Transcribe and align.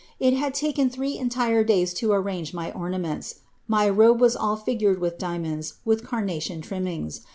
It 0.19 0.33
had 0.33 0.55
taken 0.55 0.89
three 0.89 1.15
entire 1.15 1.63
days 1.63 1.93
to 2.01 2.11
arrange 2.11 2.55
my 2.55 2.71
ornaments. 2.71 3.35
My 3.67 3.87
robe 3.87 4.19
was 4.19 4.35
all 4.35 4.57
%Dred 4.57 4.97
with 4.97 5.19
diamonds, 5.19 5.75
with 5.85 6.03
carnation 6.03 6.59
trimmings. 6.61 7.21